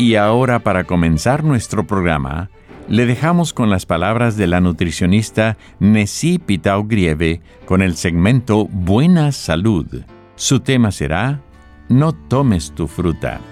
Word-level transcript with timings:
Y 0.00 0.14
ahora 0.14 0.60
para 0.60 0.84
comenzar 0.84 1.44
nuestro 1.44 1.86
programa, 1.86 2.48
le 2.88 3.04
dejamos 3.04 3.52
con 3.52 3.68
las 3.68 3.84
palabras 3.84 4.34
de 4.38 4.46
la 4.46 4.62
nutricionista 4.62 5.58
Nessie 5.78 6.38
Pitao 6.38 6.84
Grieve 6.84 7.42
con 7.66 7.82
el 7.82 7.96
segmento 7.96 8.64
Buena 8.64 9.30
Salud. 9.30 10.04
Su 10.36 10.60
tema 10.60 10.90
será 10.90 11.42
No 11.90 12.12
tomes 12.12 12.74
tu 12.74 12.88
fruta. 12.88 13.42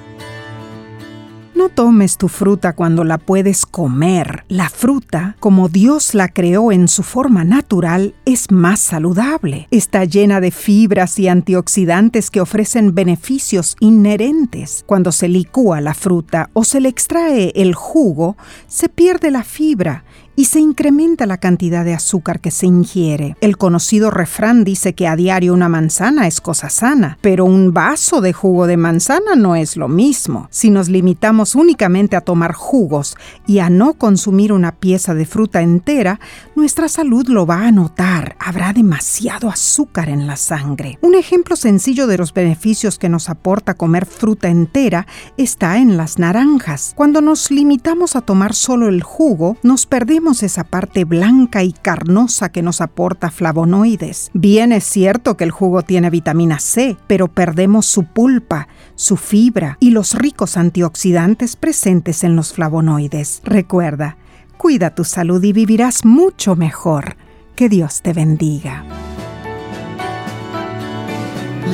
No 1.58 1.70
tomes 1.70 2.18
tu 2.18 2.28
fruta 2.28 2.72
cuando 2.72 3.02
la 3.02 3.18
puedes 3.18 3.66
comer. 3.66 4.44
La 4.46 4.70
fruta, 4.70 5.34
como 5.40 5.68
Dios 5.68 6.14
la 6.14 6.28
creó 6.28 6.70
en 6.70 6.86
su 6.86 7.02
forma 7.02 7.42
natural, 7.42 8.14
es 8.24 8.52
más 8.52 8.78
saludable. 8.78 9.66
Está 9.72 10.04
llena 10.04 10.40
de 10.40 10.52
fibras 10.52 11.18
y 11.18 11.26
antioxidantes 11.26 12.30
que 12.30 12.40
ofrecen 12.40 12.94
beneficios 12.94 13.74
inherentes. 13.80 14.84
Cuando 14.86 15.10
se 15.10 15.26
licúa 15.26 15.80
la 15.80 15.94
fruta 15.94 16.48
o 16.52 16.62
se 16.62 16.80
le 16.80 16.90
extrae 16.90 17.52
el 17.56 17.74
jugo, 17.74 18.36
se 18.68 18.88
pierde 18.88 19.32
la 19.32 19.42
fibra 19.42 20.04
y 20.38 20.44
se 20.44 20.60
incrementa 20.60 21.26
la 21.26 21.38
cantidad 21.38 21.84
de 21.84 21.94
azúcar 21.94 22.38
que 22.38 22.52
se 22.52 22.64
ingiere. 22.64 23.36
El 23.40 23.56
conocido 23.56 24.12
refrán 24.12 24.62
dice 24.62 24.94
que 24.94 25.08
a 25.08 25.16
diario 25.16 25.52
una 25.52 25.68
manzana 25.68 26.28
es 26.28 26.40
cosa 26.40 26.70
sana, 26.70 27.18
pero 27.20 27.44
un 27.44 27.74
vaso 27.74 28.20
de 28.20 28.32
jugo 28.32 28.68
de 28.68 28.76
manzana 28.76 29.34
no 29.34 29.56
es 29.56 29.76
lo 29.76 29.88
mismo. 29.88 30.46
Si 30.52 30.70
nos 30.70 30.90
limitamos 30.90 31.56
únicamente 31.56 32.14
a 32.14 32.20
tomar 32.20 32.52
jugos 32.52 33.16
y 33.48 33.58
a 33.58 33.68
no 33.68 33.94
consumir 33.94 34.52
una 34.52 34.76
pieza 34.76 35.12
de 35.12 35.26
fruta 35.26 35.60
entera, 35.60 36.20
nuestra 36.54 36.86
salud 36.86 37.26
lo 37.26 37.44
va 37.44 37.66
a 37.66 37.72
notar. 37.72 38.36
Habrá 38.38 38.72
demasiado 38.72 39.48
azúcar 39.48 40.08
en 40.08 40.28
la 40.28 40.36
sangre. 40.36 41.00
Un 41.02 41.16
ejemplo 41.16 41.56
sencillo 41.56 42.06
de 42.06 42.16
los 42.16 42.32
beneficios 42.32 43.00
que 43.00 43.08
nos 43.08 43.28
aporta 43.28 43.74
comer 43.74 44.06
fruta 44.06 44.46
entera 44.46 45.08
está 45.36 45.78
en 45.78 45.96
las 45.96 46.20
naranjas. 46.20 46.92
Cuando 46.94 47.22
nos 47.22 47.50
limitamos 47.50 48.14
a 48.14 48.20
tomar 48.20 48.54
solo 48.54 48.88
el 48.88 49.02
jugo, 49.02 49.56
nos 49.64 49.86
perdemos 49.86 50.27
esa 50.28 50.64
parte 50.64 51.04
blanca 51.04 51.62
y 51.62 51.72
carnosa 51.72 52.50
que 52.50 52.62
nos 52.62 52.80
aporta 52.80 53.30
flavonoides. 53.30 54.30
Bien 54.34 54.72
es 54.72 54.84
cierto 54.84 55.36
que 55.36 55.44
el 55.44 55.50
jugo 55.50 55.82
tiene 55.82 56.10
vitamina 56.10 56.58
C, 56.58 56.96
pero 57.06 57.28
perdemos 57.28 57.86
su 57.86 58.04
pulpa, 58.04 58.68
su 58.94 59.16
fibra 59.16 59.78
y 59.80 59.90
los 59.90 60.14
ricos 60.14 60.58
antioxidantes 60.58 61.56
presentes 61.56 62.24
en 62.24 62.36
los 62.36 62.52
flavonoides. 62.52 63.40
Recuerda, 63.42 64.18
cuida 64.58 64.94
tu 64.94 65.04
salud 65.04 65.42
y 65.42 65.54
vivirás 65.54 66.04
mucho 66.04 66.56
mejor. 66.56 67.16
Que 67.56 67.68
Dios 67.68 68.02
te 68.02 68.12
bendiga. 68.12 68.84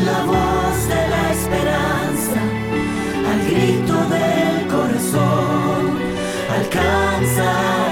La 0.05 0.25
voz 0.25 0.89
de 0.89 1.09
la 1.09 1.33
esperanza, 1.33 2.41
al 3.33 3.41
grito 3.51 3.95
del 4.09 4.69
corazón, 4.69 5.99
alcanza 6.57 7.84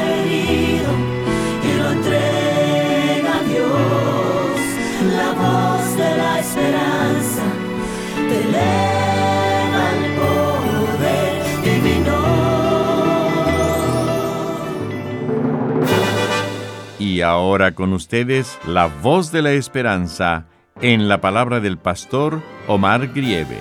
Ahora 17.22 17.74
con 17.74 17.92
ustedes 17.92 18.58
la 18.66 18.86
voz 18.86 19.32
de 19.32 19.42
la 19.42 19.52
esperanza 19.52 20.46
en 20.80 21.08
la 21.08 21.20
palabra 21.20 21.60
del 21.60 21.78
pastor 21.78 22.42
Omar 22.66 23.12
Grieve. 23.12 23.58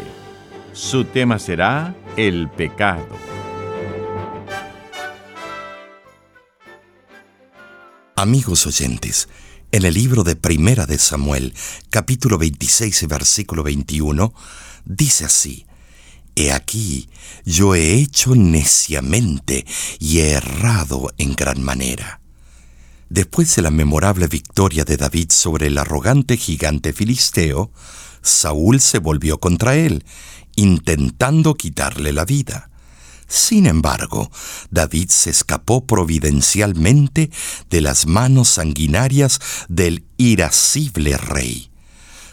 Su 0.74 1.06
tema 1.06 1.38
será 1.38 1.96
el 2.18 2.50
pecado. 2.50 3.08
Amigos 8.16 8.66
oyentes, 8.68 9.30
en 9.72 9.86
el 9.86 9.94
libro 9.94 10.24
de 10.24 10.36
Primera 10.36 10.86
de 10.86 10.98
Samuel, 10.98 11.54
capítulo 11.90 12.38
26, 12.38 13.08
versículo 13.08 13.64
21, 13.64 14.34
dice 14.86 15.26
así, 15.26 15.66
He 16.36 16.52
aquí, 16.52 17.10
yo 17.46 17.76
he 17.76 17.96
hecho 17.96 18.36
neciamente 18.36 19.66
y 20.00 20.20
he 20.20 20.32
errado 20.32 21.12
en 21.18 21.36
gran 21.36 21.62
manera. 21.62 22.21
Después 23.12 23.54
de 23.58 23.62
la 23.62 23.72
memorable 23.72 24.28
victoria 24.28 24.86
de 24.86 24.96
David 24.96 25.32
sobre 25.32 25.68
el 25.68 25.78
arrogante 25.78 26.38
gigante 26.38 26.94
filisteo, 26.94 27.70
Saúl 28.22 28.80
se 28.80 29.00
volvió 29.00 29.38
contra 29.38 29.76
él, 29.76 30.06
intentando 30.56 31.56
quitarle 31.56 32.14
la 32.14 32.24
vida. 32.24 32.70
Sin 33.28 33.66
embargo, 33.66 34.32
David 34.70 35.10
se 35.10 35.30
escapó 35.30 35.86
providencialmente 35.86 37.32
de 37.70 37.82
las 37.82 38.06
manos 38.06 38.48
sanguinarias 38.48 39.42
del 39.68 40.06
irascible 40.16 41.18
rey. 41.18 41.70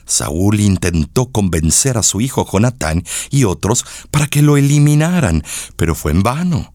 Saúl 0.07 0.61
intentó 0.61 1.33
convencer 1.33 1.99
a 1.99 2.05
su 2.05 2.21
hijo 2.21 2.49
Jonatán 2.49 3.03
y 3.31 3.43
otros 3.43 3.85
para 4.13 4.29
que 4.29 4.43
lo 4.43 4.57
eliminaran, 4.57 5.43
pero 5.75 5.97
fue 5.97 6.13
en 6.13 6.23
vano. 6.23 6.73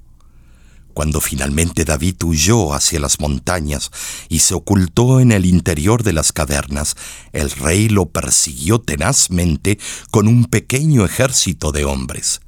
Cuando 0.93 1.21
finalmente 1.21 1.85
David 1.85 2.21
huyó 2.23 2.73
hacia 2.73 2.99
las 2.99 3.19
montañas 3.19 3.89
y 4.29 4.39
se 4.39 4.53
ocultó 4.53 5.19
en 5.19 5.31
el 5.31 5.45
interior 5.45 6.03
de 6.03 6.13
las 6.13 6.31
cavernas, 6.31 6.95
el 7.31 7.49
rey 7.49 7.89
lo 7.89 8.05
persiguió 8.05 8.79
tenazmente 8.79 9.79
con 10.11 10.27
un 10.27 10.45
pequeño 10.45 11.03
ejército 11.03 11.71
de 11.71 11.85
hombres. 11.85 12.41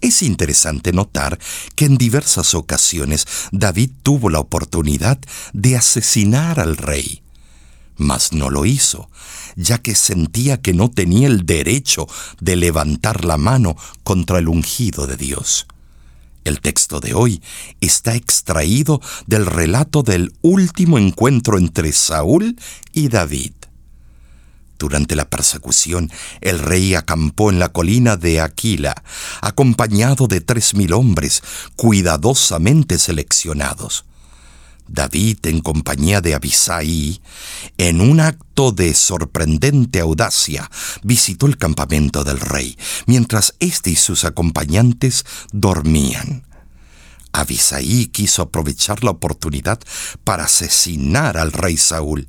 Es 0.00 0.22
interesante 0.22 0.92
notar 0.92 1.38
que 1.76 1.84
en 1.84 1.96
diversas 1.96 2.54
ocasiones 2.54 3.26
David 3.52 3.90
tuvo 4.02 4.30
la 4.30 4.40
oportunidad 4.40 5.18
de 5.52 5.76
asesinar 5.76 6.58
al 6.58 6.76
rey, 6.76 7.22
mas 7.96 8.32
no 8.32 8.50
lo 8.50 8.64
hizo, 8.64 9.10
ya 9.56 9.78
que 9.78 9.94
sentía 9.94 10.60
que 10.60 10.72
no 10.72 10.90
tenía 10.90 11.28
el 11.28 11.44
derecho 11.44 12.08
de 12.40 12.56
levantar 12.56 13.24
la 13.24 13.36
mano 13.36 13.76
contra 14.02 14.38
el 14.38 14.48
ungido 14.48 15.06
de 15.06 15.16
Dios. 15.16 15.66
El 16.44 16.60
texto 16.60 17.00
de 17.00 17.14
hoy 17.14 17.42
está 17.80 18.14
extraído 18.14 19.00
del 19.26 19.46
relato 19.46 20.02
del 20.02 20.32
último 20.40 20.98
encuentro 20.98 21.58
entre 21.58 21.92
Saúl 21.92 22.56
y 22.92 23.08
David. 23.08 23.52
Durante 24.78 25.14
la 25.14 25.28
persecución, 25.28 26.10
el 26.40 26.58
rey 26.58 26.94
acampó 26.94 27.50
en 27.50 27.58
la 27.58 27.68
colina 27.68 28.16
de 28.16 28.40
Aquila, 28.40 29.02
acompañado 29.42 30.26
de 30.26 30.40
tres 30.40 30.74
mil 30.74 30.94
hombres 30.94 31.42
cuidadosamente 31.76 32.98
seleccionados. 32.98 34.06
David, 34.92 35.38
en 35.44 35.60
compañía 35.60 36.20
de 36.20 36.34
Abisai, 36.34 37.22
en 37.78 38.00
un 38.00 38.18
acto 38.18 38.72
de 38.72 38.92
sorprendente 38.92 40.00
audacia, 40.00 40.68
visitó 41.04 41.46
el 41.46 41.56
campamento 41.56 42.24
del 42.24 42.40
rey, 42.40 42.76
mientras 43.06 43.54
éste 43.60 43.90
y 43.90 43.96
sus 43.96 44.24
acompañantes 44.24 45.24
dormían. 45.52 46.44
Abisaí 47.32 48.06
quiso 48.06 48.42
aprovechar 48.42 49.04
la 49.04 49.12
oportunidad 49.12 49.78
para 50.24 50.44
asesinar 50.44 51.38
al 51.38 51.52
rey 51.52 51.76
Saúl. 51.76 52.26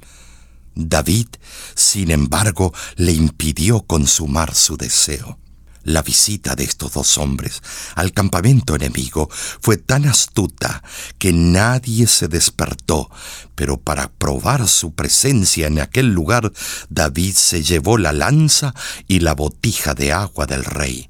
David, 0.75 1.28
sin 1.74 2.12
embargo, 2.12 2.74
le 2.96 3.12
impidió 3.12 3.81
consumar 3.81 4.54
su 4.54 4.78
deseo. 4.78 5.40
La 5.83 6.04
visita 6.04 6.56
de 6.56 6.63
estos 6.63 6.94
dos 6.94 7.18
hombres 7.18 7.62
al 7.95 8.13
campamento 8.13 8.75
enemigo 8.75 9.30
fue 9.31 9.78
tan 9.78 10.06
astuta 10.06 10.83
que 11.18 11.33
nadie 11.33 12.06
se 12.06 12.28
despertó, 12.28 13.10
pero 13.56 13.78
para 13.78 14.12
probar 14.12 14.68
su 14.68 14.94
presencia 14.94 15.68
en 15.68 15.80
aquel 15.80 16.13
lugar, 16.13 16.51
David 16.89 17.33
se 17.33 17.63
llevó 17.63 17.98
la 17.98 18.13
lanza 18.13 18.75
y 19.07 19.22
la 19.22 19.33
botija 19.33 19.95
de 19.95 20.13
agua 20.13 20.45
del 20.45 20.66
rey. 20.66 21.10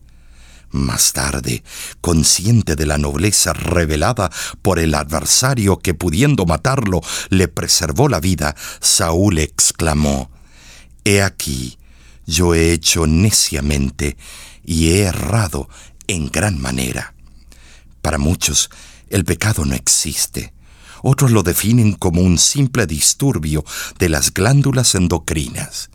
Más 0.72 1.12
tarde, 1.12 1.64
consciente 2.00 2.78
de 2.78 2.86
la 2.86 2.98
nobleza 2.98 3.52
revelada 3.52 4.32
por 4.62 4.80
el 4.80 4.96
adversario 4.96 5.80
que 5.80 5.94
pudiendo 5.94 6.46
matarlo 6.46 7.02
le 7.30 7.50
preservó 7.50 8.08
la 8.08 8.22
vida, 8.22 8.56
Saúl 8.80 9.40
exclamó, 9.40 10.32
He 11.04 11.22
aquí, 11.22 11.78
yo 12.26 12.56
he 12.56 12.72
hecho 12.72 13.06
neciamente 13.06 14.16
y 14.64 14.92
he 14.92 15.02
errado 15.04 15.70
en 16.08 16.30
gran 16.30 16.60
manera. 16.60 17.14
Para 18.02 18.18
muchos, 18.18 18.70
el 19.10 19.26
pecado 19.26 19.66
no 19.66 19.76
existe. 19.76 20.54
Otros 21.04 21.32
lo 21.32 21.44
definen 21.44 21.94
como 21.94 22.22
un 22.22 22.38
simple 22.38 22.86
disturbio 22.86 23.64
de 24.00 24.10
las 24.10 24.34
glándulas 24.34 24.96
endocrinas. 24.96 25.90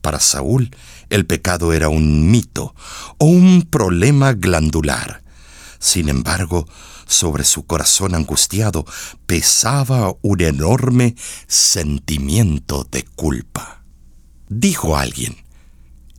Para 0.00 0.20
Saúl, 0.20 0.70
el 1.10 1.26
pecado 1.26 1.72
era 1.72 1.88
un 1.88 2.30
mito 2.30 2.74
o 3.18 3.26
un 3.26 3.62
problema 3.62 4.32
glandular. 4.32 5.22
Sin 5.80 6.08
embargo, 6.08 6.68
sobre 7.06 7.44
su 7.44 7.64
corazón 7.66 8.14
angustiado 8.14 8.84
pesaba 9.26 10.14
un 10.22 10.40
enorme 10.40 11.16
sentimiento 11.46 12.86
de 12.90 13.04
culpa. 13.04 13.82
Dijo 14.48 14.96
alguien, 14.96 15.36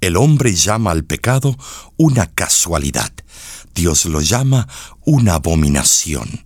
el 0.01 0.15
hombre 0.15 0.55
llama 0.55 0.91
al 0.91 1.03
pecado 1.03 1.57
una 1.97 2.27
casualidad. 2.27 3.11
Dios 3.75 4.05
lo 4.05 4.21
llama 4.21 4.67
una 5.05 5.35
abominación. 5.35 6.45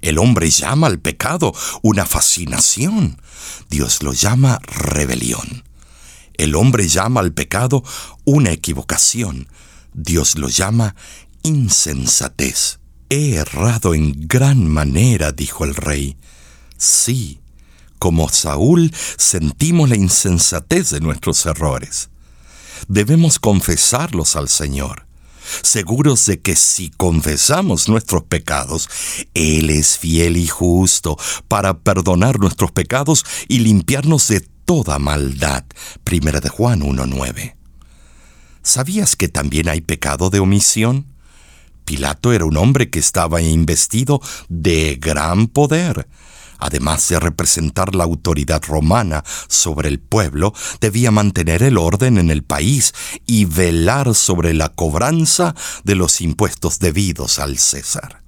El 0.00 0.18
hombre 0.18 0.50
llama 0.50 0.86
al 0.86 1.00
pecado 1.00 1.54
una 1.82 2.06
fascinación. 2.06 3.20
Dios 3.68 4.02
lo 4.02 4.12
llama 4.12 4.58
rebelión. 4.62 5.64
El 6.34 6.54
hombre 6.56 6.88
llama 6.88 7.20
al 7.20 7.32
pecado 7.32 7.84
una 8.24 8.52
equivocación. 8.52 9.48
Dios 9.92 10.36
lo 10.36 10.48
llama 10.48 10.96
insensatez. 11.42 12.80
He 13.10 13.34
errado 13.34 13.94
en 13.94 14.26
gran 14.26 14.66
manera, 14.66 15.30
dijo 15.30 15.64
el 15.64 15.74
rey. 15.74 16.16
Sí, 16.76 17.40
como 17.98 18.28
Saúl 18.30 18.92
sentimos 19.16 19.88
la 19.88 19.96
insensatez 19.96 20.90
de 20.90 21.00
nuestros 21.00 21.46
errores 21.46 22.08
debemos 22.88 23.38
confesarlos 23.38 24.36
al 24.36 24.48
Señor, 24.48 25.06
seguros 25.62 26.26
de 26.26 26.40
que 26.40 26.56
si 26.56 26.90
confesamos 26.90 27.88
nuestros 27.88 28.24
pecados, 28.24 28.88
Él 29.34 29.70
es 29.70 29.98
fiel 29.98 30.36
y 30.36 30.46
justo 30.46 31.18
para 31.48 31.78
perdonar 31.78 32.38
nuestros 32.38 32.72
pecados 32.72 33.24
y 33.48 33.60
limpiarnos 33.60 34.28
de 34.28 34.40
toda 34.64 34.98
maldad. 34.98 35.64
Primera 36.04 36.40
de 36.40 36.48
Juan 36.48 36.80
1.9. 36.80 37.54
¿Sabías 38.62 39.16
que 39.16 39.28
también 39.28 39.68
hay 39.68 39.82
pecado 39.82 40.30
de 40.30 40.40
omisión? 40.40 41.06
Pilato 41.84 42.32
era 42.32 42.46
un 42.46 42.56
hombre 42.56 42.88
que 42.88 42.98
estaba 42.98 43.42
investido 43.42 44.22
de 44.48 44.96
gran 44.98 45.48
poder 45.48 46.08
además 46.64 47.06
de 47.10 47.20
representar 47.20 47.94
la 47.94 48.04
autoridad 48.04 48.62
romana 48.66 49.22
sobre 49.48 49.90
el 49.90 50.00
pueblo, 50.00 50.54
debía 50.80 51.10
mantener 51.10 51.62
el 51.62 51.76
orden 51.76 52.16
en 52.16 52.30
el 52.30 52.42
país 52.42 52.94
y 53.26 53.44
velar 53.44 54.14
sobre 54.14 54.54
la 54.54 54.70
cobranza 54.70 55.54
de 55.84 55.94
los 55.94 56.22
impuestos 56.22 56.78
debidos 56.78 57.38
al 57.38 57.58
César. 57.58 58.22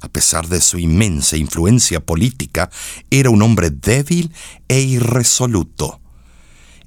A 0.00 0.08
pesar 0.08 0.46
de 0.46 0.60
su 0.60 0.78
inmensa 0.78 1.36
influencia 1.36 1.98
política, 1.98 2.70
era 3.10 3.30
un 3.30 3.42
hombre 3.42 3.70
débil 3.70 4.32
e 4.68 4.80
irresoluto. 4.80 6.00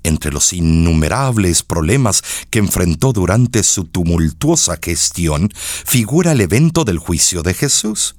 Entre 0.02 0.32
los 0.32 0.54
innumerables 0.54 1.62
problemas 1.64 2.24
que 2.50 2.60
enfrentó 2.60 3.12
durante 3.12 3.64
su 3.64 3.84
tumultuosa 3.84 4.80
gestión 4.82 5.50
figura 5.54 6.32
el 6.32 6.40
evento 6.40 6.86
del 6.86 7.00
juicio 7.00 7.44
de 7.44 7.54
Jesús 7.54 8.16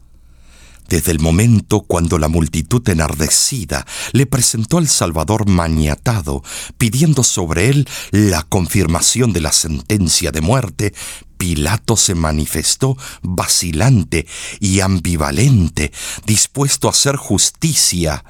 desde 0.88 1.12
el 1.12 1.20
momento 1.20 1.82
cuando 1.82 2.18
la 2.18 2.28
multitud 2.28 2.86
enardecida 2.88 3.86
le 4.12 4.26
presentó 4.26 4.78
al 4.78 4.88
Salvador 4.88 5.48
maniatado, 5.48 6.42
pidiendo 6.78 7.22
sobre 7.22 7.68
él 7.68 7.88
la 8.10 8.42
confirmación 8.42 9.32
de 9.32 9.40
la 9.40 9.52
sentencia 9.52 10.30
de 10.30 10.40
muerte, 10.40 10.94
Pilato 11.36 11.96
se 11.96 12.14
manifestó 12.14 12.96
vacilante 13.22 14.26
y 14.60 14.80
ambivalente, 14.80 15.92
dispuesto 16.26 16.88
a 16.88 16.92
hacer 16.92 17.16
justicia 17.16 18.24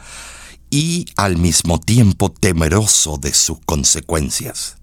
y 0.71 1.07
al 1.17 1.37
mismo 1.37 1.79
tiempo 1.79 2.33
temeroso 2.33 3.19
de 3.19 3.33
sus 3.33 3.59
consecuencias. 3.65 4.79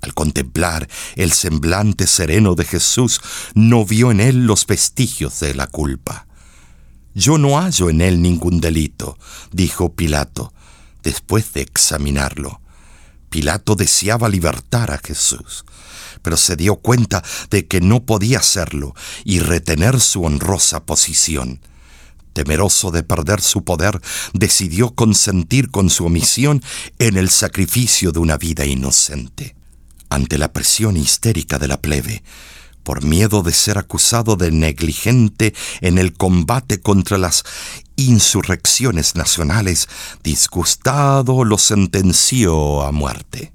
Al 0.00 0.14
contemplar 0.14 0.88
el 1.16 1.32
semblante 1.32 2.06
sereno 2.06 2.54
de 2.54 2.64
Jesús, 2.64 3.20
no 3.54 3.84
vio 3.84 4.10
en 4.10 4.20
él 4.20 4.46
los 4.46 4.66
vestigios 4.66 5.40
de 5.40 5.54
la 5.54 5.66
culpa. 5.66 6.25
Yo 7.16 7.38
no 7.38 7.56
hallo 7.58 7.88
en 7.88 8.02
él 8.02 8.20
ningún 8.20 8.60
delito, 8.60 9.16
dijo 9.50 9.94
Pilato, 9.94 10.52
después 11.02 11.50
de 11.54 11.62
examinarlo. 11.62 12.60
Pilato 13.30 13.74
deseaba 13.74 14.28
libertar 14.28 14.90
a 14.90 14.98
Jesús, 14.98 15.64
pero 16.20 16.36
se 16.36 16.56
dio 16.56 16.76
cuenta 16.76 17.24
de 17.48 17.66
que 17.66 17.80
no 17.80 18.04
podía 18.04 18.40
hacerlo 18.40 18.94
y 19.24 19.38
retener 19.38 19.98
su 19.98 20.24
honrosa 20.24 20.84
posición. 20.84 21.60
Temeroso 22.34 22.90
de 22.90 23.02
perder 23.02 23.40
su 23.40 23.64
poder, 23.64 23.98
decidió 24.34 24.94
consentir 24.94 25.70
con 25.70 25.88
su 25.88 26.04
omisión 26.04 26.62
en 26.98 27.16
el 27.16 27.30
sacrificio 27.30 28.12
de 28.12 28.18
una 28.18 28.36
vida 28.36 28.66
inocente. 28.66 29.56
Ante 30.10 30.36
la 30.36 30.52
presión 30.52 30.98
histérica 30.98 31.58
de 31.58 31.68
la 31.68 31.80
plebe, 31.80 32.22
por 32.86 33.02
miedo 33.02 33.42
de 33.42 33.52
ser 33.52 33.78
acusado 33.78 34.36
de 34.36 34.52
negligente 34.52 35.52
en 35.80 35.98
el 35.98 36.12
combate 36.12 36.80
contra 36.80 37.18
las 37.18 37.42
insurrecciones 37.96 39.16
nacionales, 39.16 39.88
disgustado 40.22 41.42
lo 41.42 41.58
sentenció 41.58 42.82
a 42.82 42.92
muerte. 42.92 43.52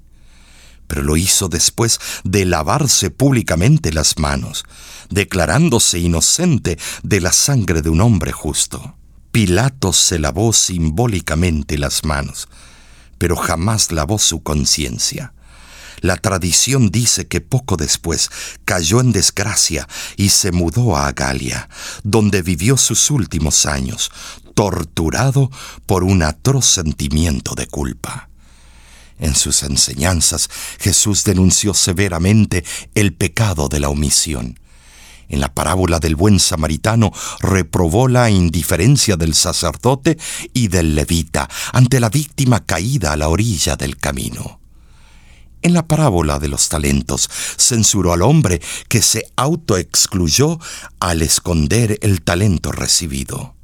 Pero 0.86 1.00
lo 1.00 1.16
hizo 1.16 1.48
después 1.48 1.98
de 2.24 2.44
lavarse 2.44 3.08
públicamente 3.08 3.90
las 3.90 4.18
manos, 4.18 4.66
declarándose 5.08 5.98
inocente 5.98 6.78
de 7.02 7.22
la 7.22 7.32
sangre 7.32 7.80
de 7.80 7.88
un 7.88 8.02
hombre 8.02 8.32
justo. 8.32 8.96
Pilato 9.30 9.94
se 9.94 10.18
lavó 10.18 10.52
simbólicamente 10.52 11.78
las 11.78 12.04
manos, 12.04 12.48
pero 13.16 13.36
jamás 13.36 13.92
lavó 13.92 14.18
su 14.18 14.42
conciencia. 14.42 15.32
La 16.02 16.16
tradición 16.16 16.90
dice 16.90 17.28
que 17.28 17.40
poco 17.40 17.76
después 17.76 18.28
cayó 18.64 19.00
en 19.00 19.12
desgracia 19.12 19.88
y 20.16 20.30
se 20.30 20.50
mudó 20.50 20.96
a 20.96 21.12
Galia, 21.12 21.68
donde 22.02 22.42
vivió 22.42 22.76
sus 22.76 23.08
últimos 23.12 23.66
años, 23.66 24.10
torturado 24.54 25.48
por 25.86 26.02
un 26.02 26.24
atroz 26.24 26.66
sentimiento 26.66 27.54
de 27.54 27.68
culpa. 27.68 28.28
En 29.20 29.36
sus 29.36 29.62
enseñanzas, 29.62 30.50
Jesús 30.80 31.22
denunció 31.22 31.72
severamente 31.72 32.64
el 32.96 33.14
pecado 33.14 33.68
de 33.68 33.78
la 33.78 33.88
omisión. 33.88 34.58
En 35.28 35.40
la 35.40 35.54
parábola 35.54 36.00
del 36.00 36.16
buen 36.16 36.40
samaritano 36.40 37.12
reprobó 37.38 38.08
la 38.08 38.28
indiferencia 38.28 39.16
del 39.16 39.34
sacerdote 39.34 40.18
y 40.52 40.66
del 40.66 40.96
levita 40.96 41.48
ante 41.72 42.00
la 42.00 42.08
víctima 42.08 42.66
caída 42.66 43.12
a 43.12 43.16
la 43.16 43.28
orilla 43.28 43.76
del 43.76 43.96
camino. 43.98 44.61
En 45.62 45.74
la 45.74 45.86
parábola 45.86 46.40
de 46.40 46.48
los 46.48 46.68
talentos, 46.68 47.30
censuró 47.56 48.12
al 48.12 48.22
hombre 48.22 48.60
que 48.88 49.00
se 49.00 49.32
autoexcluyó 49.36 50.58
al 50.98 51.22
esconder 51.22 51.98
el 52.02 52.22
talento 52.22 52.72
recibido. 52.72 53.54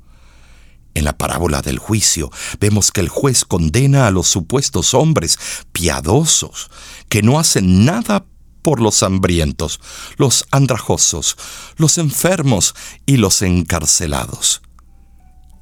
En 0.95 1.05
la 1.05 1.19
parábola 1.19 1.61
del 1.61 1.79
juicio 1.79 2.31
vemos 2.61 2.93
que 2.93 3.01
el 3.01 3.09
juez 3.09 3.45
condena 3.45 4.07
a 4.07 4.11
los 4.11 4.29
supuestos 4.29 4.95
hombres 4.95 5.39
piadosos 5.73 6.71
que 7.09 7.23
no 7.23 7.39
hacen 7.39 7.85
nada 7.85 8.25
por 8.63 8.81
los 8.81 9.03
hambrientos, 9.03 9.81
los 10.17 10.45
andrajosos, 10.51 11.37
los 11.77 11.99
enfermos 11.99 12.75
y 13.07 13.17
los 13.17 13.43
encarcelados. 13.43 14.63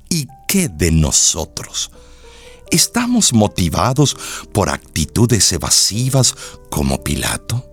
¿Y 0.08 0.28
qué 0.48 0.68
de 0.68 0.90
nosotros? 0.90 1.90
¿Estamos 2.70 3.32
motivados 3.32 4.16
por 4.52 4.68
actitudes 4.68 5.52
evasivas 5.52 6.34
como 6.70 7.02
Pilato? 7.02 7.64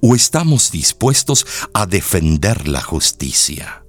¿O 0.00 0.14
estamos 0.14 0.70
dispuestos 0.70 1.46
a 1.72 1.86
defender 1.86 2.68
la 2.68 2.82
justicia? 2.82 3.84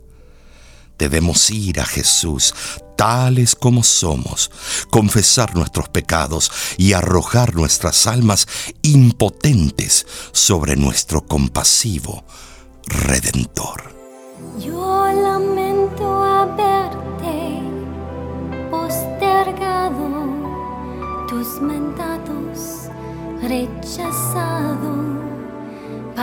Debemos 0.98 1.50
ir 1.50 1.80
a 1.80 1.86
Jesús 1.86 2.54
tales 3.01 3.56
como 3.56 3.82
somos, 3.82 4.51
confesar 4.92 5.56
nuestros 5.56 5.90
pecados 5.90 6.51
y 6.78 6.94
arrojar 6.94 7.56
nuestras 7.56 8.06
almas 8.06 8.48
impotentes 8.84 10.06
sobre 10.32 10.75
nuestro 10.75 11.25
compasivo 11.25 12.24
Redentor. 12.86 13.96
Yo 14.60 15.08
lamento 15.08 16.11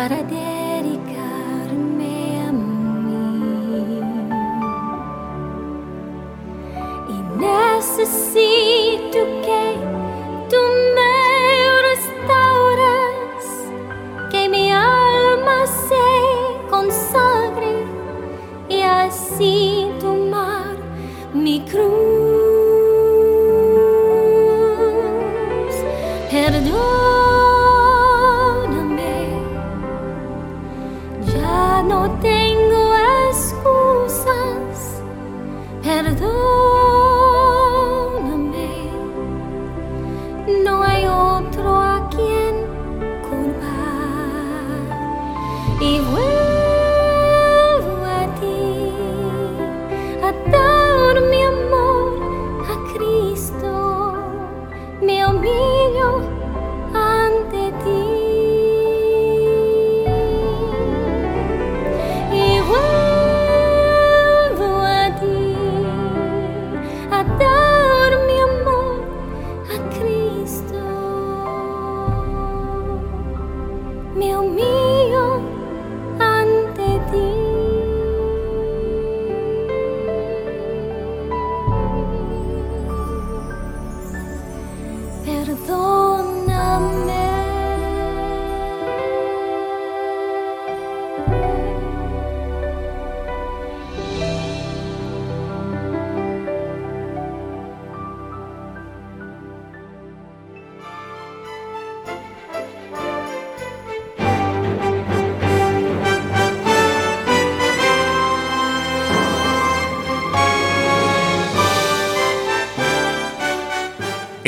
para 0.09 0.23
dedicarme 0.23 2.07
a 2.41 2.51
mí. 2.51 4.01
Y 7.11 7.17
necesito 7.37 9.19
que 9.45 9.65
tú 10.49 10.61
me 10.97 11.15
restauras, 11.91 13.43
que 14.31 14.49
mi 14.49 14.73
alma 14.73 15.67
se 15.67 16.09
consagre 16.71 17.85
y 18.71 18.81
así 18.81 19.91
tomar 20.01 20.77
mi 21.35 21.61
cruz. 21.67 22.18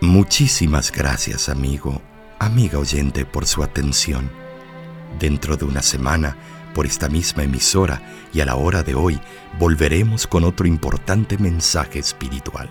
Muchísimas 0.00 0.90
gracias, 0.90 1.48
amigo, 1.48 2.02
amiga 2.38 2.78
oyente, 2.78 3.24
por 3.24 3.46
su 3.46 3.62
atención. 3.62 4.30
Dentro 5.18 5.56
de 5.56 5.64
una 5.64 5.80
semana, 5.82 6.36
por 6.74 6.86
esta 6.86 7.08
misma 7.08 7.44
emisora 7.44 8.02
y 8.32 8.40
a 8.40 8.46
la 8.46 8.56
hora 8.56 8.82
de 8.82 8.94
hoy, 8.94 9.20
volveremos 9.58 10.26
con 10.26 10.42
otro 10.44 10.66
importante 10.66 11.38
mensaje 11.38 11.98
espiritual. 11.98 12.68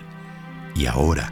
Y 0.76 0.88
ahora, 0.88 1.32